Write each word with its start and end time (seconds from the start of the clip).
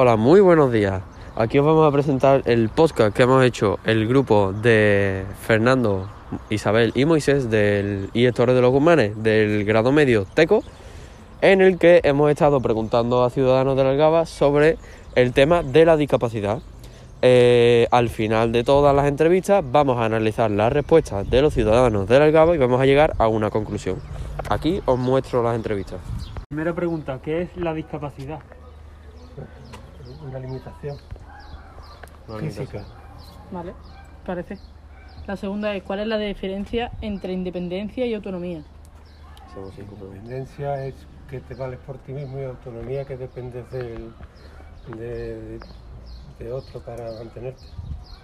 Hola, 0.00 0.14
muy 0.14 0.40
buenos 0.40 0.70
días. 0.70 1.02
Aquí 1.34 1.58
os 1.58 1.66
vamos 1.66 1.84
a 1.84 1.90
presentar 1.90 2.42
el 2.44 2.68
podcast 2.68 3.16
que 3.16 3.24
hemos 3.24 3.44
hecho 3.44 3.80
el 3.84 4.06
grupo 4.06 4.52
de 4.52 5.24
Fernando, 5.40 6.08
Isabel 6.50 6.92
y 6.94 7.04
Moisés 7.04 7.50
del 7.50 8.08
IES 8.14 8.32
Torres 8.32 8.54
de 8.54 8.62
los 8.62 8.70
Gumanes 8.70 9.20
del 9.20 9.64
grado 9.64 9.90
medio 9.90 10.24
TECO, 10.24 10.62
en 11.40 11.62
el 11.62 11.78
que 11.78 12.00
hemos 12.04 12.30
estado 12.30 12.60
preguntando 12.60 13.24
a 13.24 13.30
ciudadanos 13.30 13.76
de 13.76 13.82
la 13.82 13.90
Algaba 13.90 14.24
sobre 14.24 14.78
el 15.16 15.32
tema 15.32 15.64
de 15.64 15.84
la 15.84 15.96
discapacidad. 15.96 16.60
Eh, 17.20 17.88
al 17.90 18.08
final 18.08 18.52
de 18.52 18.62
todas 18.62 18.94
las 18.94 19.08
entrevistas 19.08 19.64
vamos 19.68 19.98
a 19.98 20.04
analizar 20.04 20.48
las 20.48 20.72
respuestas 20.72 21.28
de 21.28 21.42
los 21.42 21.54
ciudadanos 21.54 22.06
de 22.06 22.20
la 22.20 22.26
Algaba 22.26 22.54
y 22.54 22.58
vamos 22.58 22.80
a 22.80 22.86
llegar 22.86 23.14
a 23.18 23.26
una 23.26 23.50
conclusión. 23.50 23.96
Aquí 24.48 24.80
os 24.84 24.96
muestro 24.96 25.42
las 25.42 25.56
entrevistas. 25.56 25.98
Primera 26.48 26.72
pregunta, 26.72 27.18
¿qué 27.20 27.42
es 27.42 27.56
la 27.56 27.74
discapacidad? 27.74 28.38
Una 30.26 30.38
limitación 30.38 30.96
física. 32.40 32.82
Vale, 33.50 33.72
parece. 34.24 34.58
La 35.26 35.36
segunda 35.36 35.74
es, 35.74 35.82
¿cuál 35.82 36.00
es 36.00 36.06
la 36.06 36.18
diferencia 36.18 36.90
entre 37.00 37.32
independencia 37.32 38.06
y 38.06 38.14
autonomía? 38.14 38.62
Somos. 39.54 39.78
Independencia 39.78 40.84
es 40.86 40.94
que 41.28 41.40
te 41.40 41.54
vales 41.54 41.78
por 41.80 41.98
ti 41.98 42.12
mismo 42.12 42.38
y 42.38 42.44
autonomía 42.44 43.04
que 43.04 43.16
dependes 43.16 43.70
del, 43.70 44.12
de, 44.96 45.60
de 46.38 46.52
otro 46.52 46.80
para 46.80 47.12
mantenerte. 47.12 47.62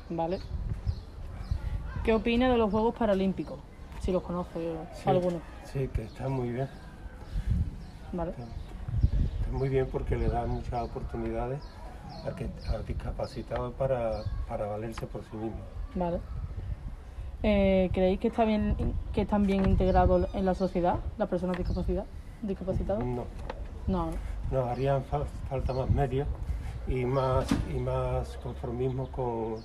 Vale. 0.09 0.39
¿Qué 2.05 2.13
opina 2.15 2.51
de 2.51 2.59
los 2.59 2.71
Juegos 2.71 2.95
Paralímpicos? 2.95 3.59
Si 4.01 4.13
los 4.13 4.23
conoce 4.23 4.77
Sí. 5.03 5.09
alguno. 5.09 5.41
Sí, 5.65 5.89
que 5.89 6.05
está 6.05 6.29
muy 6.29 6.51
bien. 6.51 6.69
Vale. 8.13 8.31
Está 8.33 9.53
muy 9.53 9.69
bien 9.69 9.89
porque 9.91 10.17
le 10.17 10.29
da 10.29 10.45
muchas 10.47 10.83
oportunidades 10.83 11.61
discapacitados 12.87 13.75
para, 13.75 14.25
para 14.47 14.67
valerse 14.67 15.07
por 15.07 15.25
sí 15.25 15.37
mismos. 15.37 15.67
Vale. 15.95 16.21
Eh, 17.43 17.91
¿Creéis 17.93 18.19
que, 18.21 18.29
está 18.29 18.45
bien, 18.45 18.75
que 19.13 19.21
están 19.23 19.47
bien 19.47 19.65
integrados 19.65 20.29
en 20.33 20.45
la 20.47 20.55
sociedad 20.55 20.97
las 21.19 21.29
personas 21.29 21.57
discapacidad, 21.59 22.07
discapacitadas? 22.41 23.05
No, 23.05 23.27
No, 23.87 24.07
no. 24.07 24.19
nos 24.51 24.69
harían 24.69 25.05
fal- 25.05 25.27
falta 25.49 25.73
más 25.75 25.91
medios 25.91 26.27
y 26.87 27.05
más, 27.05 27.51
y 27.71 27.79
más 27.79 28.37
conformismo 28.39 29.11
con 29.11 29.65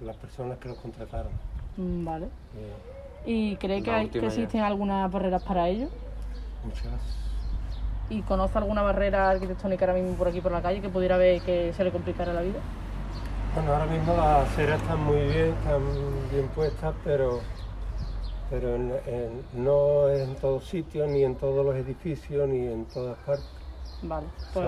las 0.00 0.16
personas 0.16 0.58
que 0.58 0.68
los 0.68 0.78
contrataron. 0.78 1.32
Mm, 1.76 2.04
Vale. 2.04 2.26
Eh, 2.56 2.74
¿Y 3.26 3.56
cree 3.56 3.82
que, 3.82 3.90
hay- 3.90 4.08
que 4.10 4.18
existen 4.18 4.60
algunas 4.62 5.10
barreras 5.10 5.42
para 5.42 5.68
ello? 5.68 5.88
muchas 6.62 7.33
¿Y 8.10 8.22
conoce 8.22 8.58
alguna 8.58 8.82
barrera 8.82 9.30
arquitectónica 9.30 9.86
ahora 9.86 9.98
mismo 9.98 10.16
por 10.16 10.28
aquí 10.28 10.40
por 10.40 10.52
la 10.52 10.60
calle 10.62 10.80
que 10.80 10.88
pudiera 10.88 11.16
ver 11.16 11.40
que 11.42 11.72
se 11.72 11.84
le 11.84 11.90
complicara 11.90 12.32
la 12.32 12.42
vida? 12.42 12.58
Bueno, 13.54 13.72
ahora 13.72 13.86
mismo 13.86 14.14
las 14.16 14.48
aceras 14.50 14.80
están 14.80 15.00
muy 15.04 15.20
bien, 15.20 15.54
están 15.54 15.80
bien 16.30 16.48
puestas, 16.48 16.94
pero, 17.04 17.40
pero 18.50 18.74
en- 18.74 18.92
en- 19.06 19.44
no 19.64 20.08
en 20.10 20.34
todos 20.36 20.64
sitios, 20.66 21.08
ni 21.08 21.24
en 21.24 21.36
todos 21.36 21.64
los 21.64 21.74
edificios, 21.76 22.48
ni 22.48 22.66
en 22.66 22.84
todas 22.86 23.16
partes. 23.18 23.46
Vale, 24.02 24.26
pues 24.52 24.66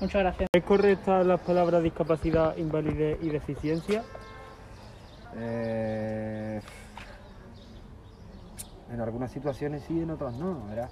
muchas 0.00 0.22
gracias. 0.22 0.48
¿Es 0.54 0.64
correcta 0.64 1.22
las 1.22 1.40
palabras 1.40 1.82
discapacidad, 1.82 2.56
invalidez 2.56 3.18
y 3.20 3.28
deficiencia? 3.28 4.02
Eh, 5.36 6.60
en 8.90 9.00
algunas 9.00 9.32
situaciones 9.32 9.82
sí, 9.86 10.00
en 10.00 10.10
otras 10.10 10.32
no, 10.34 10.66
¿verdad? 10.68 10.88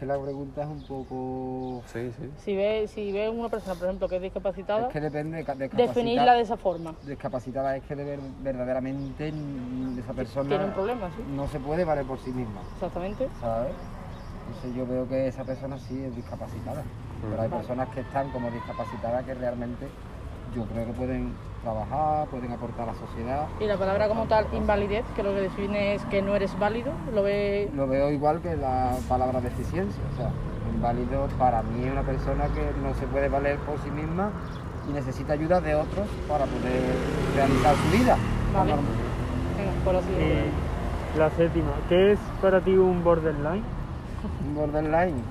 Es 0.00 0.06
que 0.06 0.12
la 0.14 0.18
pregunta 0.18 0.62
es 0.62 0.66
un 0.66 0.80
poco... 0.84 1.82
Sí, 1.92 2.10
sí. 2.18 2.30
Si 2.42 2.56
ve, 2.56 2.88
si 2.88 3.12
ve 3.12 3.28
una 3.28 3.50
persona, 3.50 3.74
por 3.74 3.84
ejemplo, 3.84 4.08
que 4.08 4.16
es 4.16 4.22
discapacitada, 4.22 4.86
Es 4.86 4.92
que 4.94 4.98
depende 4.98 5.36
de, 5.36 5.44
ca- 5.44 5.54
de 5.54 5.68
definirla 5.68 6.32
de 6.36 6.40
esa 6.40 6.56
forma. 6.56 6.94
Discapacitada 7.06 7.76
es 7.76 7.84
que 7.84 7.94
de 7.94 8.04
ver- 8.04 8.20
verdaderamente 8.42 9.30
mm, 9.30 9.98
esa 9.98 10.14
persona 10.14 10.48
Tiene 10.48 10.64
un 10.64 10.72
problema, 10.72 11.10
sí. 11.10 11.22
no 11.28 11.46
se 11.48 11.60
puede 11.60 11.84
valer 11.84 12.06
por 12.06 12.18
sí 12.18 12.30
misma, 12.30 12.62
Exactamente. 12.76 13.28
¿sabes? 13.42 13.74
Entonces 14.48 14.74
yo 14.74 14.86
veo 14.86 15.06
que 15.06 15.28
esa 15.28 15.44
persona 15.44 15.76
sí 15.78 16.02
es 16.02 16.16
discapacitada, 16.16 16.82
pero 17.20 17.32
hay 17.34 17.48
Vale. 17.50 17.60
personas 17.60 17.90
que 17.90 18.00
están 18.00 18.30
como 18.30 18.50
discapacitadas 18.50 19.22
que 19.26 19.34
realmente 19.34 19.86
yo 20.54 20.64
creo 20.66 20.86
que 20.86 20.92
pueden 20.92 21.32
trabajar, 21.62 22.26
pueden 22.28 22.52
aportar 22.52 22.88
a 22.88 22.92
la 22.92 22.98
sociedad. 22.98 23.46
Y 23.60 23.64
la 23.66 23.76
palabra 23.76 24.08
como 24.08 24.24
tal, 24.26 24.46
invalidez, 24.52 25.04
que 25.14 25.22
lo 25.22 25.30
que 25.34 25.42
define 25.42 25.94
es 25.94 26.04
que 26.06 26.22
no 26.22 26.34
eres 26.34 26.58
válido, 26.58 26.92
lo 27.14 27.22
ve... 27.22 27.70
Lo 27.74 27.86
veo 27.86 28.10
igual 28.10 28.40
que 28.40 28.56
la 28.56 28.92
palabra 29.08 29.40
deficiencia. 29.40 30.02
O 30.12 30.16
sea, 30.16 30.30
inválido 30.74 31.26
para 31.38 31.62
mí 31.62 31.84
es 31.84 31.92
una 31.92 32.02
persona 32.02 32.44
que 32.48 32.62
no 32.82 32.94
se 32.94 33.06
puede 33.06 33.28
valer 33.28 33.58
por 33.58 33.78
sí 33.80 33.90
misma 33.90 34.30
y 34.88 34.92
necesita 34.92 35.34
ayuda 35.34 35.60
de 35.60 35.74
otros 35.74 36.08
para 36.28 36.46
poder 36.46 36.82
realizar 37.36 37.74
su 37.76 37.98
vida. 37.98 38.16
Vale. 38.54 38.70
Normal. 38.70 38.94
Venga, 39.58 39.84
por 39.84 39.96
así 39.96 40.08
Y 40.10 40.14
decirlo. 40.14 41.18
la 41.18 41.30
séptima, 41.30 41.72
¿qué 41.88 42.12
es 42.12 42.18
para 42.40 42.60
ti 42.60 42.72
un 42.76 43.04
borderline? 43.04 43.62
Un 44.48 44.54
borderline. 44.54 45.22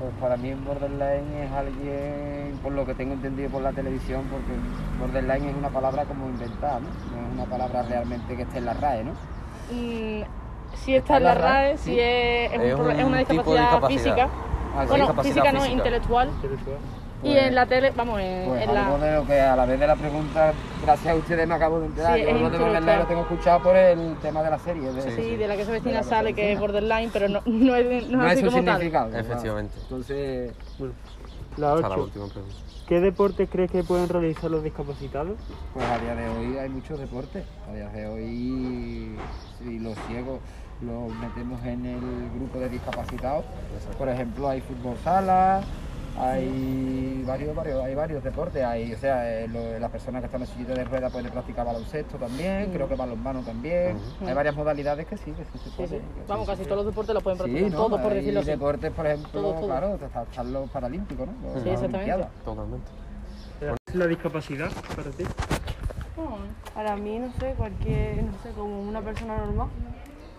Pues 0.00 0.12
para 0.20 0.36
mí 0.36 0.52
un 0.52 0.64
borderline 0.64 1.44
es 1.44 1.52
alguien, 1.52 2.58
por 2.62 2.72
lo 2.72 2.84
que 2.84 2.94
tengo 2.94 3.14
entendido 3.14 3.48
por 3.50 3.62
la 3.62 3.72
televisión, 3.72 4.22
porque 4.30 4.52
borderline 4.98 5.50
es 5.50 5.56
una 5.56 5.68
palabra 5.68 6.04
como 6.04 6.26
inventada, 6.28 6.80
¿no? 6.80 6.88
No 7.16 7.26
es 7.28 7.32
una 7.34 7.44
palabra 7.44 7.82
realmente 7.82 8.36
que 8.36 8.42
esté 8.42 8.58
en 8.58 8.64
la 8.66 8.74
RAE, 8.74 9.04
¿no? 9.04 9.12
Mm, 9.72 10.22
si 10.74 10.96
está 10.96 11.18
en 11.18 11.22
la 11.24 11.34
RAE, 11.34 11.78
si 11.78 11.90
Sí. 11.92 12.00
es, 12.00 12.52
es 12.52 12.58
un 12.58 12.90
Es 12.90 12.98
es 12.98 13.04
un 13.04 13.08
una 13.12 13.24
tipo 13.24 13.52
de 13.54 13.60
discapacidad, 13.60 13.60
discapacidad. 13.60 13.88
física. 13.88 14.28
Ah, 14.76 14.82
sí, 14.82 14.88
bueno, 14.88 15.04
discapacidad 15.04 15.34
física 15.34 15.52
no, 15.52 15.60
física. 15.60 15.76
intelectual. 15.76 16.28
Intelectual. 16.28 16.76
Y 17.24 17.32
Pues- 17.32 17.42
en 17.46 17.54
la 17.54 17.64
tele, 17.66 17.90
vamos, 17.96 18.20
en, 18.20 18.48
Pues 18.48 18.62
en 18.62 18.70
algo 18.76 18.98
la... 18.98 19.06
de 19.06 19.14
lo 19.16 19.26
que 19.26 19.40
a 19.40 19.56
la 19.56 19.64
vez 19.64 19.80
de 19.80 19.86
la 19.86 19.96
pregunta, 19.96 20.52
gracias 20.82 21.14
a 21.14 21.16
ustedes 21.16 21.48
me 21.48 21.54
acabo 21.54 21.80
de 21.80 21.86
enterar. 21.86 22.16
Sí, 22.18 22.22
Yo 22.22 22.28
es 22.28 22.40
lo 22.40 22.50
de 22.50 22.58
borderline 22.58 22.98
lo 22.98 23.06
tengo 23.06 23.20
escuchado 23.22 23.62
por 23.62 23.76
el 23.76 24.16
tema 24.18 24.42
de 24.42 24.50
la 24.50 24.58
serie. 24.58 24.92
de- 24.92 25.10
Sí, 25.16 25.36
de 25.36 25.48
la 25.48 25.56
que 25.56 25.64
se 25.64 25.72
vecina 25.72 26.02
sale, 26.02 26.34
que 26.34 26.52
es 26.52 26.60
borderline, 26.60 27.08
pero 27.10 27.28
no, 27.28 27.40
no 27.46 27.74
es, 27.76 28.08
no 28.08 28.18
No 28.18 28.26
es 28.26 28.32
es 28.32 28.38
así 28.38 28.44
su 28.46 28.52
como 28.52 28.64
tal. 28.64 28.74
significado. 28.76 29.06
¿verdad? 29.10 29.20
Efectivamente. 29.30 29.74
Entonces, 29.82 30.52
Bueno, 30.78 30.94
la 31.56 31.66
la 31.68 31.74
8. 31.88 32.02
última 32.02 32.26
pregunta. 32.28 32.56
¿Qué 32.86 33.00
deportes 33.00 33.48
crees 33.50 33.70
que 33.70 33.82
pueden 33.82 34.06
realizar 34.10 34.50
los 34.50 34.62
discapacitados? 34.62 35.38
pues 35.72 35.86
a 35.86 35.98
día 35.98 36.14
de 36.14 36.28
hoy 36.28 36.58
hay 36.58 36.68
muchos 36.68 37.00
deportes. 37.00 37.42
A 37.70 37.74
día 37.74 37.88
de 37.88 38.06
hoy, 38.06 39.16
si 39.58 39.78
los 39.78 39.94
ciegos 40.06 40.40
los 40.82 41.14
metemos 41.16 41.64
en 41.64 41.86
el 41.86 42.00
grupo 42.36 42.58
de 42.58 42.68
discapacitados, 42.68 43.46
por 43.96 44.10
ejemplo, 44.10 44.46
hay 44.50 44.60
fútbol 44.60 44.96
sala, 45.02 45.62
hay 46.18 47.22
varios, 47.26 47.54
varios, 47.56 47.82
hay 47.84 47.94
varios 47.94 48.22
deportes. 48.24 48.62
Hay, 48.64 48.92
o 48.92 48.98
sea, 48.98 49.28
eh, 49.40 49.48
lo- 49.48 49.78
las 49.78 49.90
personas 49.90 50.20
que 50.20 50.26
están 50.26 50.40
en 50.42 50.46
sillita 50.46 50.74
de 50.74 50.84
ruedas 50.84 51.12
pueden 51.12 51.30
practicar 51.30 51.66
baloncesto 51.66 52.16
también, 52.18 52.70
creo 52.72 52.88
que 52.88 52.94
balonmano 52.94 53.40
también. 53.42 53.98
Hay 54.26 54.34
varias 54.34 54.54
modalidades 54.54 55.06
que 55.06 55.16
sí, 55.16 55.32
que 55.32 55.44
sí 55.44 55.58
se 55.58 55.70
Sí, 55.70 55.74
puede. 55.76 55.88
sí. 55.88 55.96
que 55.96 56.22
Vamos, 56.28 56.46
sí, 56.46 56.50
casi 56.52 56.62
sí. 56.62 56.68
todos 56.68 56.84
los 56.84 56.92
deportes 56.94 57.14
los 57.14 57.22
pueden 57.22 57.38
Sí, 57.38 57.42
practicar, 57.44 57.70
¿no? 57.70 57.76
todos 57.76 58.00
por 58.00 58.12
Hay 58.12 58.18
decirlo 58.18 58.40
así. 58.40 58.50
deportes, 58.50 58.92
por 58.92 59.06
ejemplo, 59.06 59.30
Todo, 59.40 59.52
todo. 59.54 59.66
claro, 59.66 59.94
están 59.94 60.22
están 60.24 60.52
los 60.52 60.70
paralímpicos, 60.70 61.26
¿no? 61.26 61.32
Los 61.54 61.62
Sí, 61.62 61.68
exactamente. 61.70 61.96
Olimpiadas. 61.96 62.28
Totalmente. 62.44 62.86
¿Es 63.86 63.94
la 63.94 64.06
discapacidad 64.06 64.70
para 64.96 65.10
ti? 65.10 65.24
Para 66.74 66.96
mí, 66.96 67.18
no 67.20 67.30
sé, 67.38 67.54
cualquier, 67.56 68.24
no 68.24 68.32
sé, 68.42 68.50
como 68.50 68.80
una 68.82 69.00
persona 69.00 69.36
normal. 69.38 69.68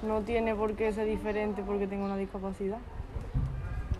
No 0.06 0.20
tiene 0.22 0.54
por 0.54 0.76
qué 0.76 0.92
ser 0.92 1.06
diferente 1.08 1.64
porque 1.66 1.88
tenga 1.88 2.06
una 2.06 2.18
discapacidad. 2.18 2.78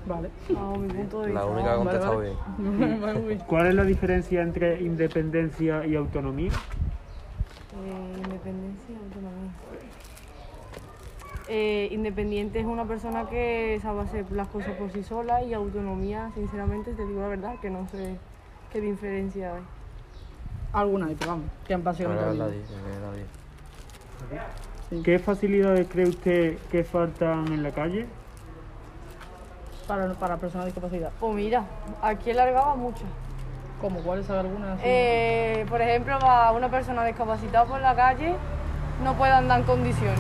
Vale. 0.06 0.30
Bajo 0.50 0.78
mi 0.78 0.88
punto 0.88 1.22
de 1.22 1.28
vista. 1.28 1.40
La 1.40 1.46
única 1.48 1.64
que 1.64 1.74
ha 1.74 1.78
contestado 1.78 2.18
vale. 2.18 3.20
bien. 3.28 3.40
¿Cuál 3.48 3.68
es 3.68 3.76
la 3.76 3.84
diferencia 3.84 4.42
entre 4.42 4.82
independencia 4.82 5.86
y 5.86 5.96
autonomía? 5.96 6.52
Eh, 6.52 8.18
independencia 8.18 8.94
y 8.94 8.96
autonomía. 8.96 9.52
Eh, 11.48 11.90
independiente 11.92 12.60
es 12.60 12.66
una 12.66 12.86
persona 12.86 13.30
que 13.30 13.80
sabe 13.82 14.02
hacer 14.02 14.32
las 14.32 14.48
cosas 14.48 14.72
por 14.78 14.92
sí 14.92 15.04
sola 15.04 15.44
y 15.44 15.54
autonomía, 15.54 16.32
sinceramente, 16.34 16.94
te 16.94 17.06
digo 17.06 17.22
la 17.22 17.28
verdad, 17.28 17.60
que 17.60 17.70
no 17.70 17.88
sé 17.90 18.16
qué 18.72 18.82
diferencia 18.82 19.56
hay. 19.56 19.62
Alguna 20.74 21.08
pero 21.18 21.32
vamos, 21.32 21.46
que 21.68 21.74
han 21.74 21.84
básicamente 21.84 22.36
la. 22.36 22.50
Sí. 24.90 25.02
¿Qué 25.04 25.20
facilidades 25.20 25.88
cree 25.88 26.08
usted 26.08 26.58
que 26.72 26.84
faltan 26.84 27.48
en 27.54 27.64
la 27.64 27.72
calle? 27.72 28.08
Para, 29.88 30.14
para 30.14 30.38
personas 30.38 30.66
con 30.66 30.74
discapacidad. 30.74 31.12
Pues 31.20 31.34
mira, 31.36 31.64
aquí 32.02 32.34
Largaba 32.34 32.76
muchas. 32.76 33.04
¿Cómo? 33.82 34.00
¿Cuáles 34.00 34.28
algunas? 34.30 34.80
Eh, 34.84 35.66
por 35.70 35.82
ejemplo, 35.82 36.18
va 36.20 36.52
una 36.54 36.70
persona 36.70 37.06
discapacitada 37.06 37.66
por 37.66 37.80
la 37.82 37.94
calle, 37.96 38.36
no 39.04 39.14
puede 39.14 39.34
andar 39.34 39.60
en 39.60 39.66
condiciones, 39.66 40.20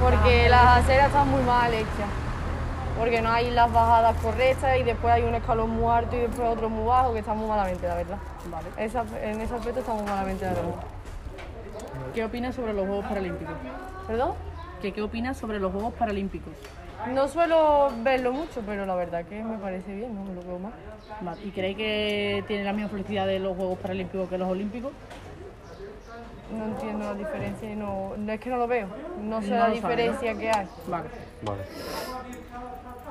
porque 0.00 0.48
las 0.48 0.78
aceras 0.78 1.08
están 1.08 1.28
muy 1.28 1.42
mal 1.42 1.72
hechas, 1.74 2.08
porque 2.96 3.20
no 3.20 3.30
hay 3.30 3.50
las 3.50 3.70
bajadas 3.72 4.16
correctas 4.22 4.78
y 4.78 4.84
después 4.84 5.12
hay 5.12 5.24
un 5.24 5.34
escalón 5.34 5.70
muy 5.70 5.92
alto 5.92 6.16
y 6.16 6.20
después 6.20 6.48
otro 6.48 6.70
muy 6.70 6.86
bajo, 6.86 7.12
que 7.12 7.18
está 7.18 7.34
muy 7.34 7.48
malamente, 7.48 7.86
la 7.88 7.96
verdad. 7.96 8.18
Vale. 8.50 8.68
Esa- 8.78 9.04
en 9.22 9.40
ese 9.40 9.54
aspecto 9.54 9.80
está 9.80 9.92
muy 9.92 10.04
malamente, 10.04 10.44
la 10.46 10.52
verdad. 10.52 10.70
¿Qué 12.14 12.24
opinas 12.24 12.54
sobre 12.54 12.72
los 12.72 12.86
Juegos 12.86 13.04
Paralímpicos? 13.06 13.54
¿Perdón? 14.06 14.32
¿Qué, 14.80 14.92
¿Qué 14.92 15.02
opinas 15.02 15.36
sobre 15.36 15.58
los 15.58 15.72
Juegos 15.72 15.92
Paralímpicos? 15.94 16.52
No 17.12 17.28
suelo 17.28 17.90
verlo 18.02 18.32
mucho, 18.32 18.62
pero 18.66 18.86
la 18.86 18.94
verdad 18.94 19.24
que 19.24 19.42
me 19.42 19.58
parece 19.58 19.94
bien, 19.94 20.14
no 20.14 20.24
me 20.24 20.34
lo 20.34 20.42
veo 20.42 20.58
mal. 20.58 20.72
Vale, 21.20 21.40
¿Y 21.44 21.50
creéis 21.50 21.76
que 21.76 22.44
tiene 22.46 22.64
la 22.64 22.72
misma 22.72 22.90
felicidad 22.90 23.26
de 23.26 23.38
los 23.38 23.56
Juegos 23.56 23.78
Paralímpicos 23.78 24.28
que 24.28 24.38
los 24.38 24.48
Olímpicos? 24.48 24.92
No 26.56 26.64
entiendo 26.64 27.04
la 27.04 27.14
diferencia 27.14 27.70
y 27.70 27.76
no, 27.76 28.14
no 28.16 28.32
es 28.32 28.40
que 28.40 28.50
no 28.50 28.56
lo 28.56 28.66
veo. 28.66 28.88
No 29.22 29.40
sé 29.42 29.50
No 29.50 29.56
la 29.56 29.60
sabe, 29.62 29.74
diferencia 29.74 30.34
que 30.34 30.50
hay. 30.50 30.66
Vale. 30.86 31.08
Vale. 31.42 31.62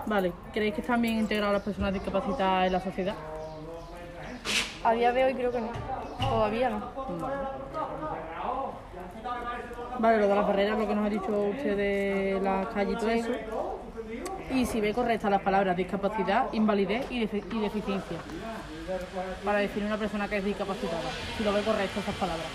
Vale, 0.06 0.34
¿creéis 0.54 0.74
que 0.74 0.82
están 0.82 1.02
bien 1.02 1.18
integradas 1.18 1.54
las 1.54 1.64
personas 1.64 1.94
discapacitadas 1.94 2.68
en 2.68 2.74
la 2.74 2.80
sociedad? 2.80 3.16
A 4.84 4.92
día 4.94 5.12
de 5.12 5.26
hoy 5.26 5.34
creo 5.34 5.52
que 5.52 5.60
no. 5.62 5.70
Todavía 6.20 6.70
no. 6.70 6.82
Vale, 10.00 10.18
lo 10.18 10.28
de 10.28 10.36
las 10.36 10.48
barreras, 10.48 10.80
lo 10.80 10.88
que 10.88 10.96
nos 10.96 11.06
ha 11.06 11.10
dicho 11.10 11.42
usted 11.50 11.78
de 11.78 12.40
la 12.42 12.70
calle 12.74 12.94
y 12.94 12.96
todo 12.96 13.10
eso. 13.10 13.32
Y 14.52 14.66
si 14.66 14.80
ve 14.82 14.94
correctas 14.94 15.30
las 15.30 15.42
palabras 15.42 15.76
discapacidad, 15.76 16.46
invalidez 16.54 17.06
y, 17.10 17.20
defi- 17.22 17.44
y 17.52 17.60
deficiencia. 17.60 18.18
Para 19.44 19.60
definir 19.60 19.88
una 19.88 19.98
persona 19.98 20.28
que 20.28 20.38
es 20.38 20.46
discapacitada. 20.46 21.02
Si 21.38 21.44
lo 21.44 21.52
ve 21.54 21.62
correcto 21.62 22.00
esas 22.00 22.16
palabras. 22.16 22.46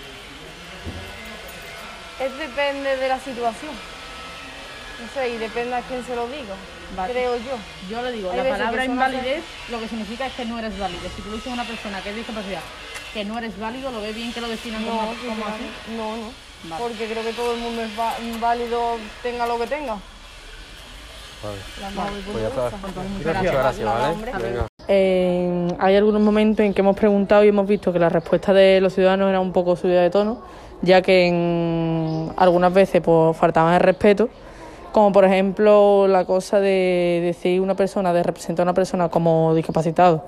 Es 2.21 2.39
depende 2.39 2.97
de 2.97 3.09
la 3.09 3.19
situación. 3.19 3.73
No 3.73 5.09
sé, 5.15 5.29
y 5.31 5.37
depende 5.39 5.75
a 5.75 5.81
quién 5.83 6.05
se 6.05 6.15
lo 6.15 6.27
diga. 6.29 6.55
Vale. 6.97 7.13
Creo 7.13 7.37
yo. 7.37 7.57
Yo 7.91 8.03
le 8.03 8.13
digo, 8.13 8.31
Hay 8.31 8.37
la 8.39 8.49
palabra 8.51 8.85
invalidez 8.85 9.43
lo 9.71 9.81
que 9.81 9.89
significa 9.89 10.27
es 10.27 10.33
que 10.35 10.45
no 10.45 10.59
eres 10.59 10.79
válido. 10.79 11.03
Si 11.15 11.23
tú 11.23 11.33
dices 11.33 11.49
a 11.49 11.55
una 11.55 11.65
persona 11.65 12.01
que 12.03 12.11
es 12.11 12.17
discapacidad 12.17 12.61
que 13.13 13.25
no 13.27 13.37
eres 13.39 13.59
válido, 13.59 13.91
lo 13.91 14.01
ve 14.01 14.13
bien 14.13 14.33
que 14.33 14.41
lo 14.41 14.49
definan 14.49 14.85
No, 14.87 14.91
como, 14.97 15.13
sí, 15.13 15.19
como 15.27 15.37
claro. 15.37 15.55
así. 15.55 15.97
no, 15.97 16.17
no. 16.17 16.33
Vale. 16.65 16.83
Porque 16.83 17.07
creo 17.09 17.23
que 17.25 17.33
todo 17.33 17.55
el 17.55 17.61
mundo 17.61 17.83
es 17.83 17.91
válido, 18.41 18.97
tenga 19.23 19.47
lo 19.47 19.59
que 19.59 19.67
tenga. 19.67 19.97
Vale. 21.43 21.59
La 21.81 22.05
Pues 22.33 22.43
ya 22.43 22.49
está. 22.49 22.77
Muchas 22.77 23.37
Muchas 23.37 23.53
gracias, 23.53 23.85
Nada, 23.85 23.99
¿vale? 23.99 24.13
hombre. 24.13 24.33
Venga. 24.41 24.67
Eh, 24.89 25.69
hay 25.79 25.97
algunos 25.97 26.21
momentos 26.21 26.65
en 26.65 26.75
que 26.75 26.81
hemos 26.81 26.97
preguntado 26.97 27.45
y 27.45 27.49
hemos 27.49 27.67
visto 27.67 27.93
que 27.93 27.99
la 27.99 28.09
respuesta 28.09 28.53
de 28.53 28.81
los 28.81 28.95
ciudadanos 28.95 29.29
era 29.29 29.41
un 29.41 29.53
poco 29.53 29.77
subida 29.77 30.03
de 30.03 30.11
tono, 30.11 30.43
ya 30.83 31.03
que 31.03 31.27
en 31.27 32.33
algunas 32.37 32.73
veces 32.73 33.01
pues, 33.01 33.37
faltaban 33.37 33.75
el 33.75 33.81
respeto, 33.81 34.29
como 34.93 35.13
por 35.13 35.25
ejemplo 35.25 36.07
la 36.09 36.25
cosa 36.25 36.61
de 36.61 37.21
decir 37.23 37.61
una 37.61 37.75
persona, 37.75 38.13
de 38.13 38.23
representar 38.23 38.65
a 38.65 38.67
una 38.71 38.75
persona 38.75 39.09
como 39.09 39.55
discapacitado, 39.55 40.25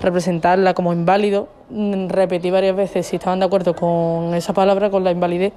representarla 0.00 0.74
como 0.74 0.92
inválido, 0.92 1.48
mm, 1.70 2.08
repetí 2.08 2.50
varias 2.50 2.76
veces 2.76 3.06
si 3.06 3.16
estaban 3.16 3.38
de 3.40 3.46
acuerdo 3.46 3.74
con 3.74 4.34
esa 4.34 4.52
palabra, 4.52 4.90
con 4.90 5.02
la 5.02 5.10
invalidez, 5.10 5.52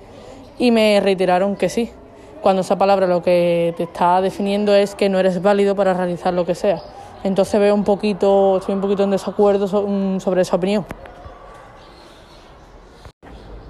y 0.57 0.71
me 0.71 0.99
reiteraron 1.01 1.55
que 1.55 1.69
sí, 1.69 1.91
cuando 2.41 2.61
esa 2.61 2.77
palabra 2.77 3.07
lo 3.07 3.21
que 3.21 3.73
te 3.77 3.83
está 3.83 4.21
definiendo 4.21 4.73
es 4.73 4.95
que 4.95 5.09
no 5.09 5.19
eres 5.19 5.41
válido 5.41 5.75
para 5.75 5.93
realizar 5.93 6.33
lo 6.33 6.45
que 6.45 6.55
sea. 6.55 6.81
Entonces 7.23 7.59
veo 7.59 7.73
un 7.73 7.83
poquito, 7.83 8.57
estoy 8.57 8.75
un 8.75 8.81
poquito 8.81 9.03
en 9.03 9.11
desacuerdo 9.11 9.65
mm, 9.87 10.19
sobre 10.19 10.41
esa 10.41 10.55
opinión. 10.55 10.85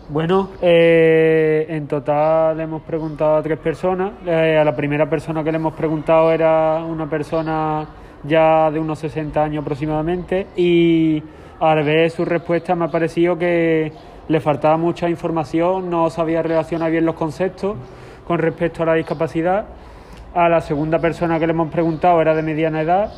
Bueno, 0.10 0.50
eh, 0.62 1.66
en 1.70 1.88
total 1.88 2.60
hemos 2.62 2.82
preguntado 2.82 3.38
a 3.38 3.44
tres 3.44 3.60
personas. 3.60 4.14
Eh, 4.26 4.58
a 4.58 4.64
la 4.64 4.76
primera 4.76 5.10
persona 5.10 5.44
que 5.44 5.52
le 5.52 5.58
hemos 5.58 5.74
preguntado 5.74 6.32
era 6.32 6.84
una 6.84 7.10
persona 7.10 7.86
ya 8.24 8.72
de 8.72 8.80
unos 8.80 9.00
60 9.00 9.44
años 9.44 9.62
aproximadamente 9.64 10.48
y 10.56 11.22
al 11.60 11.84
ver 11.84 12.10
su 12.10 12.24
respuesta 12.24 12.76
me 12.76 12.86
ha 12.86 12.88
parecido 12.88 13.38
que 13.38 13.92
le 14.28 14.40
faltaba 14.40 14.78
mucha 14.78 15.10
información, 15.10 15.90
no 15.90 16.10
sabía 16.10 16.42
relacionar 16.42 16.92
bien 16.92 17.06
los 17.06 17.16
conceptos 17.16 17.76
con 18.28 18.40
respecto 18.40 18.84
a 18.84 18.88
la 18.88 18.94
discapacidad. 18.96 19.66
A 20.36 20.50
la 20.50 20.62
segunda 20.62 21.00
persona 21.00 21.40
que 21.40 21.48
le 21.48 21.54
hemos 21.54 21.72
preguntado 21.72 22.22
era 22.22 22.36
de 22.36 22.44
mediana 22.44 22.82
edad, 22.82 23.12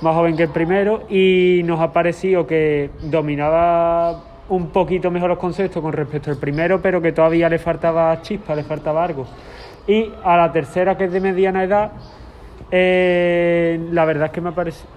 más 0.00 0.14
joven 0.14 0.36
que 0.36 0.44
el 0.44 0.48
primero, 0.48 1.02
y 1.08 1.62
nos 1.64 1.80
ha 1.80 1.92
parecido 1.92 2.46
que 2.46 2.90
dominaba 3.02 4.22
un 4.48 4.68
poquito 4.70 5.10
mejor 5.10 5.28
los 5.28 5.38
conceptos 5.38 5.80
con 5.82 5.92
respecto 5.92 6.30
al 6.30 6.38
primero, 6.38 6.80
pero 6.80 7.00
que 7.00 7.12
todavía 7.12 7.48
le 7.48 7.58
faltaba 7.58 8.20
chispa, 8.22 8.54
le 8.54 8.64
faltaba 8.64 9.04
algo. 9.04 9.26
Y 9.86 10.10
a 10.24 10.36
la 10.36 10.50
tercera, 10.50 10.96
que 10.96 11.04
es 11.04 11.12
de 11.12 11.20
mediana 11.20 11.62
edad, 11.62 11.92
eh, 12.70 13.78
la 13.92 14.04
verdad 14.04 14.26
es 14.26 14.32
que 14.32 14.40
me 14.40 14.48
ha 14.48 14.54
parecido 14.54 14.88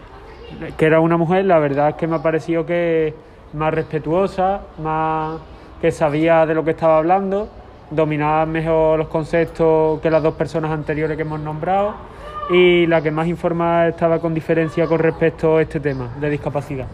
que 0.78 0.86
era 0.86 1.02
una 1.02 1.18
mujer, 1.18 1.46
la 1.46 1.60
verdad 1.60 1.90
es 1.90 1.96
que 1.96 2.08
me 2.08 2.16
ha 2.16 2.22
parecido 2.22 2.66
que 2.66 3.14
más 3.54 3.74
respetuosa, 3.74 4.62
más 4.82 5.40
que 5.82 5.92
sabía 5.92 6.46
de 6.46 6.56
lo 6.56 6.64
que 6.64 6.72
estaba 6.72 6.98
hablando, 6.98 7.50
dominaba 7.90 8.46
mejor 8.46 9.00
los 9.00 9.08
conceptos 9.08 10.00
que 10.02 10.10
las 10.10 10.22
dos 10.22 10.36
personas 10.36 10.72
anteriores 10.72 11.16
que 11.16 11.24
hemos 11.24 11.40
nombrado 11.40 11.96
y 12.50 12.86
la 12.88 13.02
que 13.02 13.12
más 13.12 13.28
informada 13.28 13.90
estaba 13.90 14.20
con 14.20 14.34
diferencia 14.34 14.88
con 14.88 15.00
respecto 15.00 15.58
a 15.58 15.62
este 15.62 15.80
tema 15.80 16.16
de 16.20 16.30
discapacidad. 16.30 16.88